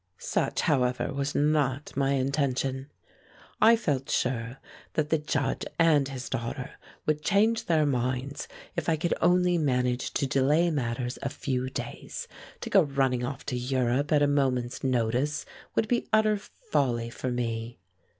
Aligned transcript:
Such, 0.17 0.61
however, 0.61 1.13
was 1.13 1.35
not 1.35 1.95
my 1.95 2.13
intention. 2.13 2.89
I 3.61 3.75
felt 3.75 4.09
sure 4.09 4.57
that 4.93 5.11
the 5.11 5.19
Judge 5.19 5.63
and 5.77 6.07
his 6.07 6.27
daughter 6.27 6.71
would 7.05 7.21
change 7.21 7.65
their 7.65 7.85
minds 7.85 8.47
if 8.75 8.89
I 8.89 8.95
could 8.97 9.13
only 9.21 9.59
manage 9.59 10.11
to 10.13 10.25
delay 10.25 10.71
matters 10.71 11.19
a 11.21 11.29
few 11.29 11.69
days. 11.69 12.27
To 12.61 12.69
go 12.71 12.81
running 12.81 13.23
off 13.23 13.45
to 13.45 13.55
Europe 13.55 14.11
at 14.11 14.23
a 14.23 14.27
moment's 14.27 14.83
notice 14.83 15.45
would 15.75 15.87
be 15.87 16.09
utter 16.11 16.35
folly 16.35 17.11
for 17.11 17.29
me. 17.29 17.77